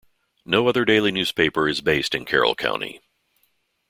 No 0.45 0.67
other 0.67 0.83
daily 0.83 1.11
newspaper 1.11 1.67
is 1.69 1.79
based 1.79 2.15
in 2.15 2.25
Carroll 2.25 2.55
County. 2.55 3.01